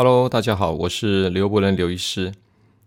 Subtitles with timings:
[0.00, 2.32] Hello，大家好，我是刘伯伦刘医师。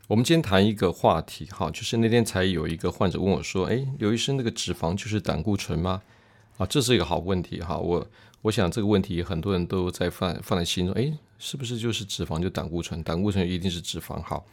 [0.07, 6.01] 我们今天谈一个话题，哈，就是那天才有一个患者问我说：“哎，刘医生，那个脂肪就是胆固醇吗？”
[6.55, 7.77] 啊，这是一个好问题，哈。
[7.77, 8.07] 我
[8.43, 13.03] 我想这个问题很多人都在放放在心中，哎，是不是就是脂肪就胆固醇？
[13.03, 14.21] 胆固醇一定是脂肪？
[14.21, 14.45] 好，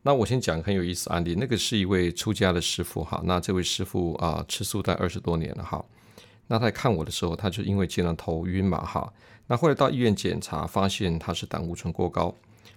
[0.00, 5.84] 那我先讲很有意思案例，那个是一位出家的师傅，哈，那这位师傅啊，吃素在二十多年了，哈。
[6.46, 9.12] 那他在看我的时候，他就因为经常头晕嘛，哈。
[9.46, 12.34] 那后来到医院检查，发现他是胆固醇过高。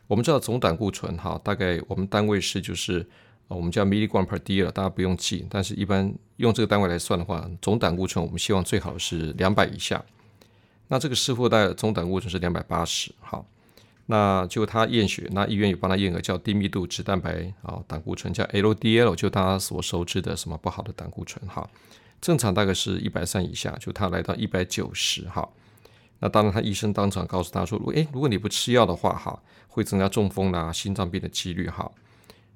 [0.07, 3.05] 我们知道总胆固醇哈，大概我们单位是就是
[3.47, 5.45] 我们叫 milligram per d 了，大家不用记。
[5.49, 10.03] 但是一般用这个单位来算的话，总胆固醇我们希望最好是两百以下。
[10.87, 13.45] 那这个师傅的总胆固醇是两百八十，好。
[14.09, 21.69] 那就他验血，那医院有帮他验个叫低密度脂蛋白啊胆固醇，叫 LDL，就大家所熟知的什么不好的胆固醇哈。
[22.19, 25.47] 正常大概是一百三以下，就他来到一百九十哈。
[26.19, 31.91] 那当然，他医生当场告诉他说：“如果诶，如果你不吃药的话，哈，会增加中风啦、心脏病的几率，哈。”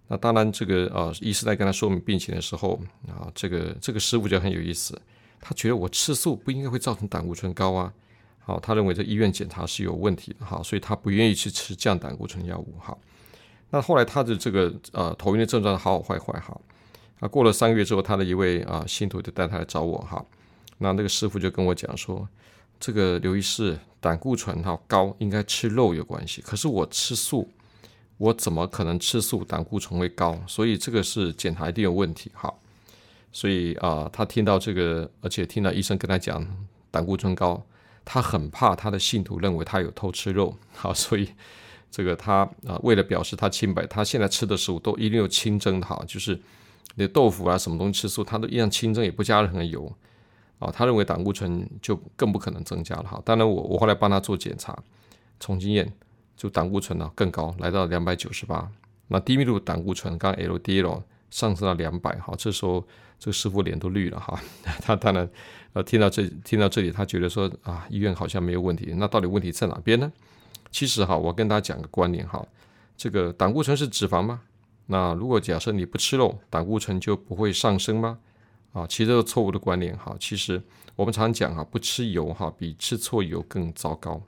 [0.09, 5.00] 那当然，这个呃，医师在跟他说明病情的时候啊，这个这个师傅就很有意思，
[5.39, 7.94] 他觉得我吃素不应该会造成胆固醇高啊，
[8.39, 12.98] 好，他认为这医院检查是有问题的，哈，所以他不愿意去吃降胆固醇药物，哈。
[13.70, 16.59] 那后来他的这个呃头晕的症状好好坏坏，哈。
[17.22, 20.22] 啊，过了三个月之后，他的一位啊信徒就带他来找我，哈。
[20.80, 22.27] 那那个师傅就跟我讲说。
[22.83, 26.42] 这个刘医师胆固醇哈高，应该吃肉有关系。
[26.42, 27.47] 可是我吃素，
[28.17, 30.36] 我怎么可能吃素胆固醇会高？
[30.47, 32.52] 所以这个是检查一定有问题哈。
[33.31, 36.44] 所以啊，他听到这个，而且听到医生跟他讲
[36.89, 37.64] 胆固醇高，
[38.03, 40.58] 他很怕他的信徒认为他有偷吃肉。
[40.73, 41.30] 好，所以
[41.92, 46.42] 这个他啊，为了表示他清白，他现在吃的食物都一定有清蒸的哈，就是
[46.95, 49.92] 那豆腐啊什么东西吃素，他都一样清蒸，也不加任何油。
[50.60, 53.20] 啊，他认为胆固醇就更不可能增加了哈。
[53.26, 54.77] 当然，我我后来帮他做检查，
[55.39, 55.92] 重经验
[56.38, 58.71] 就胆固醇呢更高，来到两百九十八。
[59.08, 61.02] 那低密度胆固醇，刚 LDL
[61.32, 62.36] 上升到两百哈。
[62.38, 62.86] 这时候
[63.17, 64.39] 这个师傅脸都绿了哈。
[64.83, 65.27] 他当然
[65.73, 68.94] 呃听到这听到这里，他觉得说啊，医院好像没有问题。
[68.98, 70.11] 那到底问题在哪边呢？
[70.70, 72.45] 其实哈，我跟大家讲个观念哈，
[72.95, 74.42] 这个胆固醇是脂肪吗？
[74.91, 78.19] 那如果假设你不吃肉，胆固醇就不会上升吗？
[78.73, 80.61] 啊，其实这个错误的观念哈，其实
[80.97, 84.21] 我们常讲哈，不吃油哈，比吃错油更糟糕。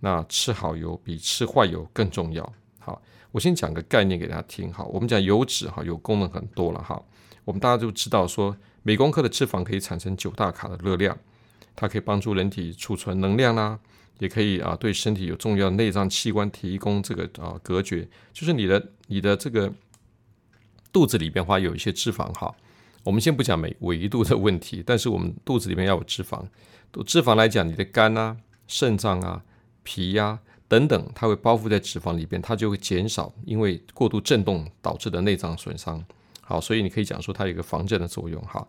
[0.00, 2.52] 那吃好油比吃坏油更重要。
[2.78, 3.00] 好，
[3.32, 4.84] 我先讲个概念给大家听哈。
[4.84, 7.02] 我们讲油脂哈，有功能很多了哈。
[7.46, 11.16] 我们大家都知道说，每公克的脂肪可以产生九大卡的热量，
[11.74, 13.78] 它可以帮助人体储存能量啦，
[14.18, 18.06] 也可以啊对身体有重要内脏器官提供这个啊隔绝。
[18.34, 19.72] 就是你的你的这个
[20.94, 22.54] 肚子里边话有一些脂肪哈。
[23.02, 26.42] 我们先不讲美维度的问题，但是我们肚子里面要有脂肪。
[27.04, 29.42] 脂肪来讲，你的肝啊、肾脏啊、
[29.82, 30.38] 脾呀
[30.68, 36.02] 等等，它会包覆在脂肪里边，它就会减少因为过度震动导致的内脏损伤。
[36.40, 38.40] 好，所以你可以讲说它有一个防震的作用。
[38.42, 38.66] 哈，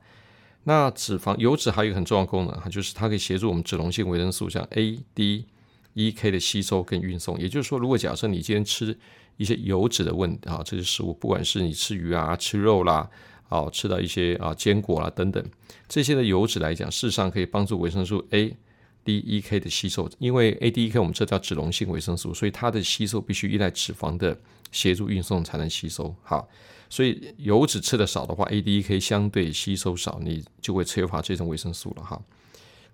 [0.64, 5.46] 那脂肪油脂还有一个很重要功能，哈，就是它可以协助我们脂溶性维生素像 A、D、
[5.94, 7.40] E、K 的吸收跟运送。
[7.40, 8.97] 也就是说，如果假设你今天吃
[9.38, 13.09] 一些油脂的问啊这些食物，不管是你吃鱼啊、吃肉啦。
[13.47, 15.41] 好吃到一些啊坚果啦等等
[15.88, 18.57] 这些的油脂来讲，事实上可以帮助维生素 A、
[19.03, 20.09] D、E、K 的吸收。
[20.18, 24.35] 因为 A、D、E、K 我们这叫脂溶性维生素，所以它的吸收必须依赖脂肪的
[24.72, 26.13] 协助运送才能吸收。
[26.23, 26.50] 好，
[26.90, 32.19] 所以油脂吃的少的话，A、D、E、K 相对吸收少，你就会缺乏这种维生素了哈。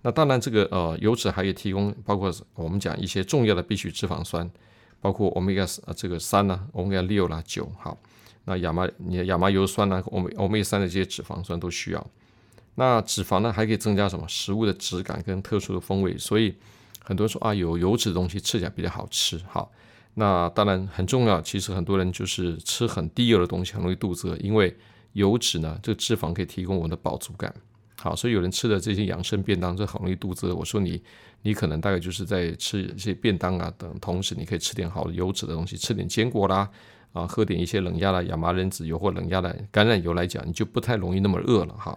[0.02, 4.52] 那当然，这个呃油脂还可以提供包括我们讲一些重要的必需脂肪酸，
[5.02, 7.98] 包括欧米伽呃这个三呢，欧米伽六啦九好。
[8.46, 10.02] 那亚麻，你的亚麻油酸呢？
[10.08, 12.08] 欧欧米伽三的这些脂肪酸都需要。
[12.76, 14.26] 那脂肪呢，还可以增加什么？
[14.28, 16.18] 食物的质感跟特殊的风味。
[16.18, 16.56] 所以
[17.04, 19.40] 很多人说啊，有油脂的东西吃起来比较好吃。
[19.48, 19.72] 好，
[20.14, 21.42] 那当然很重要。
[21.42, 24.76] 其实很多人就是吃很低油的东西，很容易肚子饿，因为
[25.14, 27.54] 油脂呢，这个脂肪可以提供我们的饱足感。
[28.02, 30.56] 好，所以有人吃的这些养生便当，这很容易肚子饿。
[30.56, 31.00] 我说你，
[31.44, 36.68] 你可能大概就是在吃一些便当啊等，同时你可以吃点好的油脂的东西，吃点坚果啦。
[37.14, 41.96] 啊，喝点一些冷压的亚麻仁籽油或冷压的橄榄油来讲，你就不太容易那么饿了哈。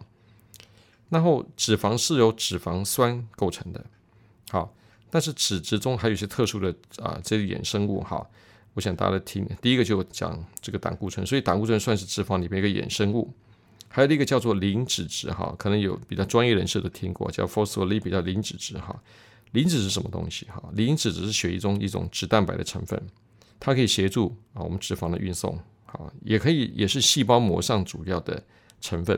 [1.09, 3.83] 然后脂肪是由脂肪酸构成的，
[4.50, 4.75] 好，
[5.09, 8.27] 但是脂质中还有一些特殊的啊这些衍生物哈。
[8.75, 13.33] 我想大家听，第一个就讲这个胆固醇，所以胆固醇算是脂肪里面一个衍生物。
[13.94, 19.00] 还有一个叫做磷脂质哈，可能有比较专业人士都听过，叫 phospholipid 叫磷脂质哈。
[19.52, 20.61] 磷脂是什么东西哈？
[20.73, 23.00] 磷脂质是血液中一种脂蛋白的成分。
[23.61, 28.43] 它可以协助啊我们脂肪的运送，好，也可以也是细胞膜上主要的
[28.81, 29.17] 成分。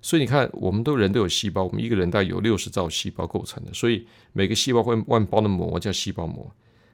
[0.00, 6.48] 所以你看，我们都人都有细胞，我们一个人大概有六十兆细胞构成的，所以每个细胞会外包的膜叫细胞膜。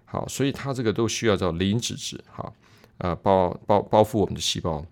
[0.06, 2.54] 好，所以它这个都需要叫磷脂质，好，
[2.96, 4.82] 啊包包包覆我们的细胞，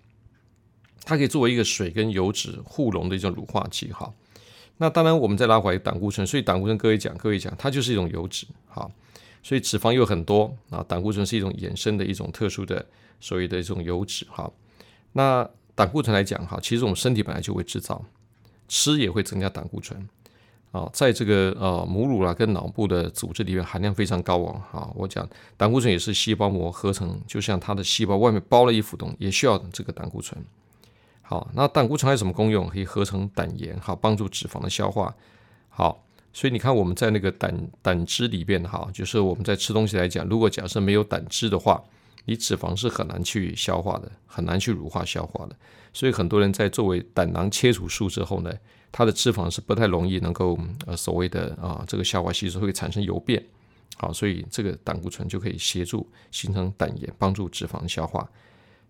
[1.06, 4.12] 它可以作为一个水跟油脂互溶的一种乳化剂，哈。
[4.78, 8.90] 那当然，我们再拉回来胆固醇，所以胆固醇各位讲，各位讲，它就是一种油脂，好，
[9.42, 12.84] 所以脂肪有很多啊，胆固醇是一种衍生的一种特殊的
[13.20, 14.50] 所谓的一种油脂，哈。
[15.12, 18.04] 那胆固醇来讲，哈，其实我们身体本来就会制造，
[18.66, 20.06] 吃也会增加胆固醇，
[20.72, 25.26] 啊，在这个呃母乳啦跟脑部的组织里面含量非常高哦，啊，我讲
[25.56, 30.44] 胆固醇也是细胞膜合成，就像它的细胞外面包了一浮动，也需要这个胆固醇。
[31.28, 32.68] 好，那胆固醇还有什么功用？
[32.68, 35.12] 可以合成胆盐，好帮助脂肪的消化。
[35.68, 41.82] 好，所以你看我们在那个胆胆汁里边，哈，就是我们在吃东西来讲，如果假设没有胆汁的话，
[42.26, 45.56] 你脂肪是很难去消化的，很难去乳化消化的。
[45.92, 48.52] 所以很多人在作为胆囊切除术之后呢，
[48.92, 50.56] 它的脂肪是不太容易能够
[50.86, 53.44] 呃所谓的啊这个消化吸收会产生油变。
[53.96, 58.30] 好，所以这个胆固醇就可以协助形成胆盐，帮助脂肪消化。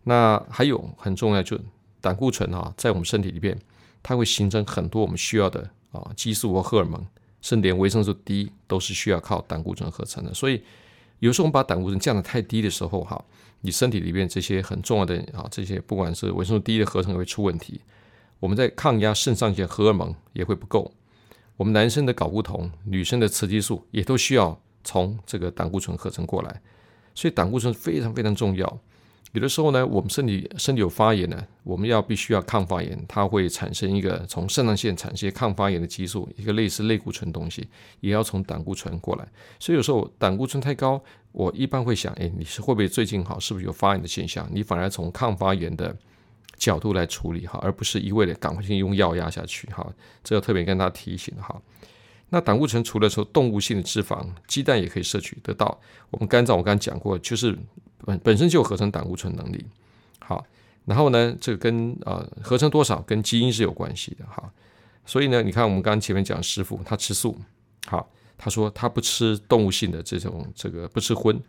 [0.02, 1.58] 那还有很重要就。
[2.00, 3.58] 胆固醇啊，在我们身体里边，
[4.02, 7.04] 它会形成很多我们需要的啊激素或荷尔蒙，
[7.40, 10.32] 甚至连维生素 D 都是需要靠胆固醇合成的。
[10.32, 10.62] 所以，
[11.18, 13.24] 有时候我们把胆固醇降得太低的时候，哈，
[13.60, 17.80] 你身体里边这些很重要的啊这些，不管是维生素 D 的合成也会出问题。
[18.38, 20.92] 我们在抗压肾上腺荷尔蒙也会不够。
[21.56, 26.60] 我们男生的睾固酮、女生的雌激素也都需要从这个胆固醇合成过来。
[27.14, 28.78] 所以，胆固醇非常非常重要。
[29.32, 37.68] 有的时候呢，我们身体身体有发炎呢，我们要必须要抗发炎，它会产生一个从肾上腺产生抗发炎的激素，一个类似类固醇东西，
[38.00, 39.28] 也要从胆固醇过来。
[39.58, 41.02] 所以有时候胆固醇太高，
[41.32, 44.48] 我一般会想，哎，你是会不会最近好，是不是有发炎的现象？
[44.50, 45.94] 你反而从抗发炎的
[46.56, 49.86] 角度来处理哈，而不是一味的赶快性用药压下去哈。
[50.24, 51.60] 这要特别跟大家提醒哈。
[52.36, 55.80] 那胆固醇除了说动物性的脂肪，鸡蛋也可以摄取得到。
[56.10, 57.56] 我们肝脏我刚刚讲过，就是。
[58.04, 59.64] 本本身就有合成胆固醇能力，
[60.20, 60.44] 好，
[60.84, 64.52] 然后呢，这个跟呃合成多少跟基因是有关系的，哈，
[65.04, 67.36] 所以呢，你看我们刚刚前面讲师傅他吃素，
[67.86, 71.40] 好，他说他不吃动物性的这种这个不吃荤，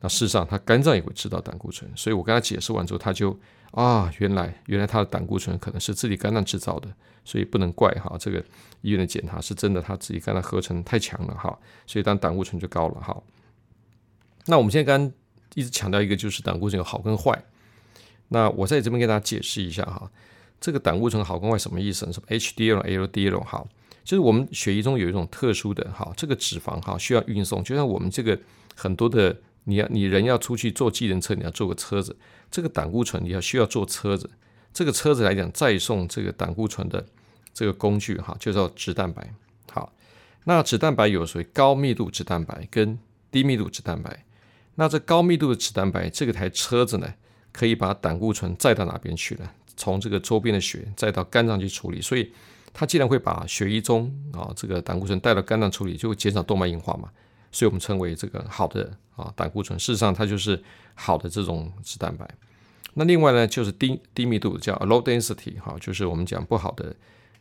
[0.00, 3.38] 那事实上他肝脏也会吃到胆固醇，所以我跟他解释完之后，他就
[3.74, 6.88] 啊，原来原来他的胆固醇可能是自己肝脏制造的，
[7.24, 8.42] 所以不能怪哈，这个
[8.80, 13.22] 医院的检查是真的，他自己肝脏合成太强了哈，所以当胆固醇就高了哈。
[14.46, 15.12] 那我们现在刚。
[15.54, 17.44] 一直强调一个就是胆固醇有好跟坏，
[18.26, 20.10] 那我在这边给大家解释一下哈，
[20.60, 22.12] 这个胆固醇好跟坏什么意思？
[22.12, 23.68] 什么 HDL、LDL 好，
[24.02, 28.36] 就是我们血液中有一种特殊的哈，这个脂肪哈需要运送，就像我们这个
[28.74, 32.16] 很多的，你要你人要出去坐计程车，你要坐个车子，
[32.50, 34.30] 这个胆固醇你要需要坐车子，
[34.72, 37.04] 这个车子来讲再送这个胆固醇的
[37.52, 39.32] 这个工具哈，就叫脂蛋白。
[39.72, 39.92] 好，
[40.44, 42.98] 那脂蛋白有属于高密度脂蛋白跟
[43.30, 44.24] 低密度脂蛋白。
[44.76, 47.14] 那这高密度的脂蛋白，这个台车子呢，
[47.52, 49.52] 可以把胆固醇载到哪边去了？
[49.76, 52.32] 从这个周边的血再到肝脏去处理，所以
[52.72, 57.10] 它既然会把血液中啊这个胆固醇带到肝脏处理，就会减少动脉硬化嘛。
[57.54, 60.62] 所以我们称为这个好的啊胆固醇，事实上它就是
[60.94, 62.28] 好的这种脂蛋白。
[62.92, 66.94] 那另外呢，就是低低密度叫 low density 哈，就是我们讲不好的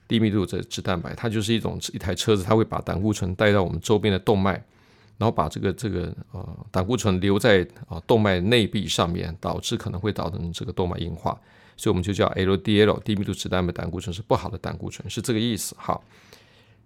[0.07, 4.63] 低密度的脂蛋白，它就是一种一台车子，它会把胆固醇带到我们周边的动脉。
[5.19, 11.39] 然后把这个这个呃胆固醇留在啊动脉内壁上面，导致可能会导致这个动脉硬化，
[11.77, 15.75] 所以我们就叫 LDL 低密度脂蛋白胆固醇是不好的胆固醇，是这个意思。
[15.77, 16.03] 好，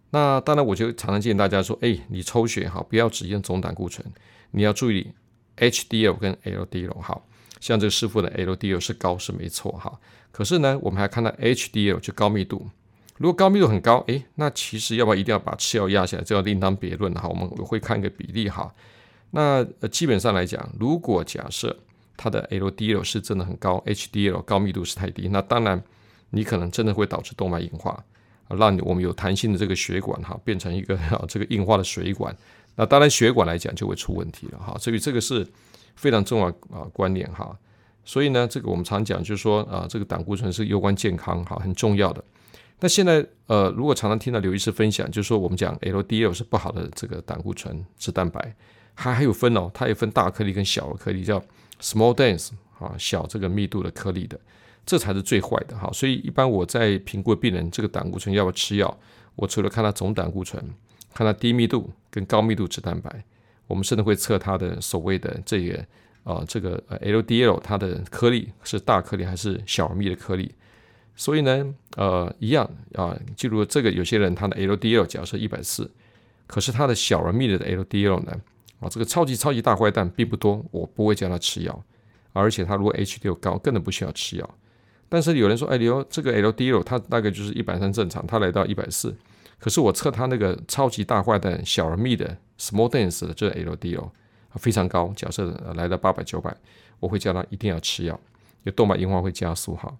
[0.09, 4.05] 那当然我就常常建议大家说，哎，你抽血哈，不要只验总胆固醇，
[4.51, 5.11] 你要注意
[5.57, 6.99] HDL 跟 LDL。
[7.01, 7.27] 好，
[7.59, 9.99] 像这个师傅的 LDL 是高是没错哈，
[10.31, 12.69] 可是呢，我们还看到 HDL 就高密度。
[13.17, 17.27] 如果高密度很高，诶，那其实要不要一定要把吃药压下来，这要另当别论哈。
[17.27, 18.73] 我们会看一个比例哈。
[19.31, 21.75] 那基本上来讲，如果假设
[22.15, 25.83] 它的 LDL 是真的很高，HDL 高密度是太低，那当然
[26.29, 28.05] 你可能真的会导致动脉硬化，
[28.49, 32.35] 让我们有弹性的这个血管哈变成一个 这个硬化的水管。
[32.75, 34.77] 那当然血管来讲就会出问题了哈。
[34.79, 35.45] 所以这个是
[35.95, 37.57] 非常重要啊观念哈。
[38.05, 42.23] 所以呢，这个我们常讲就是说啊，这个胆固醇是攸关健康哈，很重要的。
[42.79, 48.55] 那现在，呃，如果常常听到刘医师分享，就是说我们讲 LDL 是不好的这个胆固醇脂蛋白，
[48.93, 51.43] 还还有分哦，它也分大颗粒跟小颗粒，叫
[51.81, 54.39] small dense 啊，小这个密度的颗粒的，
[54.87, 55.87] 这才是最坏的哈。
[55.93, 58.99] 所以一般我在评估病人这个胆固醇要不要吃药，
[59.35, 60.59] 我除了看他总胆固醇，
[61.13, 63.23] 看他低密度跟高密度脂蛋白，
[63.67, 65.85] 我们甚至会测他的所谓的这个
[66.23, 70.51] 啊这个 LDL 它的颗粒是大颗粒还是小而密的颗粒。
[71.19, 75.89] 所以呢，呃，一样啊，记住这个，有些人他的 LDL 假设一百四，
[76.45, 78.39] 可是他的小而密的 LDL 呢，
[78.79, 81.83] 啊，这个超级超级大坏蛋并不多，我不会叫他吃药，
[82.33, 84.47] 而且他如果 HDL 高，根本不需要吃药。
[85.09, 89.15] 但是有人说，哎，刘这个 LDL 它大概就是一百三正常，它来到一百四，
[89.59, 94.09] 可是我测它那个超级大坏蛋小而密的 small dense 的这 LDL
[94.55, 96.55] 非常高，假设来到八百九百，
[96.99, 99.95] 我会叫他一定要吃药，因为动脉硬化会加速哈。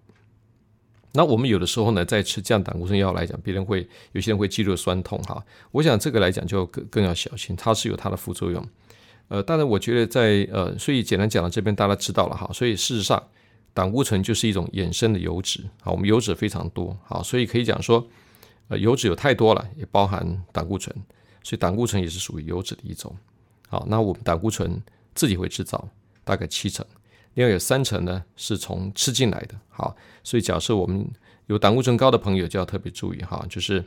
[1.12, 5.42] 那我们有的时候呢，在吃降胆固醇药来讲，别人会有些人会肌肉酸痛哈。
[5.70, 8.62] 我想这个来讲就更更要小心，它是有它的副作用。
[9.28, 12.50] 呃，当然我觉得在呃，所以简单讲到这边大家知道了哈。
[12.52, 13.22] 所以事实上，
[13.72, 18.06] 胆固醇就是一种衍生的油脂好，我们油脂非常多好，所以可以讲说，
[18.68, 20.94] 呃，油脂有太多了，也包含胆固醇，
[21.42, 23.16] 所以胆固醇也是属于油脂的一种。
[23.68, 24.82] 好，那我们胆固醇
[25.14, 25.88] 自己会制造
[26.24, 26.84] 大概七成。
[27.34, 29.54] 另外有三成呢，是从吃进来的。
[29.68, 31.08] 好，所以假设我们
[31.46, 33.84] 有胆固醇高的朋友，就要特别注意哈，就是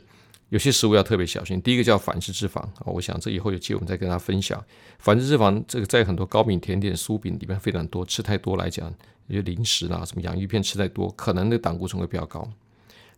[0.48, 1.60] 有些食物要特别小心。
[1.60, 4.64] 第一个叫反式脂肪啊，我想这以后有机会我们再跟大家分享。
[4.98, 8.90] 反式脂肪这个在很多糕饼、甜点、酥饼里面非常多，吃太多来讲，
[9.32, 12.46] 有些零食啦，什么洋芋片吃太多，可能那胆固醇会比较高。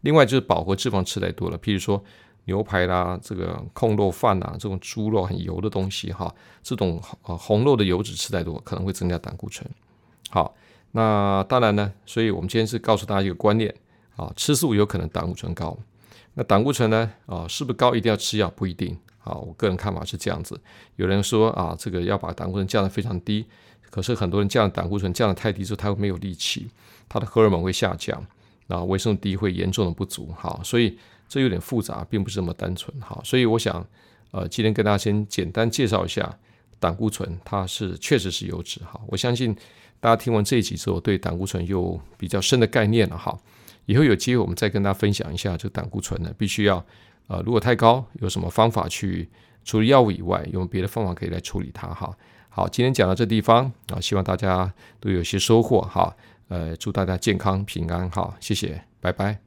[0.02, 2.02] 另外就是饱和脂肪吃太多了，譬如说
[2.44, 9.68] 牛排啦、这个控肉饭呐，这种猪肉很油的东西哈，这种呃红肉的油脂吃太多，可能会增加胆固醇。
[10.30, 10.54] 好，
[10.92, 13.74] 那当然呢，所以我们今天是告诉大家一个观念
[14.14, 15.76] 啊，吃素有可能胆固醇高。
[16.34, 18.48] 那胆固醇呢，啊，是不是高一定要吃药？
[18.50, 18.96] 不一定。
[19.24, 20.60] 啊，我个人看法是这样子。
[20.96, 23.46] 有人说啊，这个要把胆固醇降得非常低，
[23.94, 26.66] 可是很多人降胆固醇降得太低之后，他会没有力气，
[27.08, 28.20] 他的荷尔蒙会下降，
[28.66, 30.34] 然后维生素 D 会严重的不足。
[30.36, 30.98] 好，所以
[31.28, 32.92] 这有点复杂，并不是这么单纯。
[33.00, 33.86] 好，所以我想，
[34.32, 36.36] 呃，今天跟大家先简单介绍一下
[36.80, 38.80] 胆固醇，它是确实是油脂。
[38.84, 39.56] 好，我相信。
[40.00, 43.38] 大家听完这一集之后，对胆固醇有比较深的概念了哈。
[43.86, 46.84] 以后有机会我们再跟大家分享一下，这个胆固醇呢，必须要
[47.28, 49.26] 呃，如果太高，有什么方法去
[49.64, 52.14] 除了药物以外，有别的方法可以来处理它哈。
[52.54, 56.14] 好，今天讲到这地方啊，希望大家都有些收获哈。
[56.46, 59.43] 呃，祝大家健康平安哈，谢谢，拜拜。